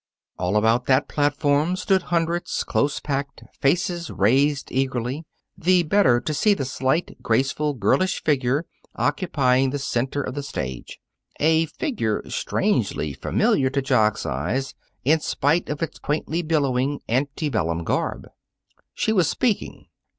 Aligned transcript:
All 0.39 0.57
about 0.57 0.87
that 0.87 1.07
platform 1.07 1.75
stood 1.75 2.01
hundreds, 2.01 2.63
close 2.63 2.99
packed, 2.99 3.43
faces 3.59 4.09
raised 4.09 4.71
eagerly, 4.71 5.25
the 5.55 5.83
better 5.83 6.19
to 6.19 6.33
see 6.33 6.55
the 6.55 6.65
slight, 6.65 7.17
graceful, 7.21 7.75
girlish 7.75 8.23
figure 8.23 8.65
occupying 8.95 9.69
the 9.69 9.77
center 9.77 10.23
of 10.23 10.33
the 10.33 10.41
stage 10.41 10.99
a 11.39 11.67
figure 11.67 12.27
strangely 12.31 13.13
familiar 13.13 13.69
to 13.69 13.81
Jock's 13.83 14.25
eyes 14.25 14.73
in 15.05 15.19
spite 15.19 15.69
of 15.69 15.83
its 15.83 15.99
quaintly 15.99 16.41
billowing, 16.41 17.01
ante 17.07 17.49
bellum 17.49 17.83
garb. 17.83 18.27
She 18.95 19.13
was 19.13 19.29
speaking. 19.29 19.85